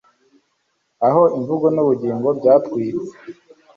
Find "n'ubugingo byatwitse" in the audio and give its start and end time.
1.73-3.09